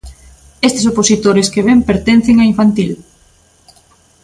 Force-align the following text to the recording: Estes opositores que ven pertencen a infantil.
Estes 0.67 0.87
opositores 0.91 1.51
que 1.53 1.65
ven 1.67 1.79
pertencen 1.89 2.37
a 2.39 2.49
infantil. 2.51 2.91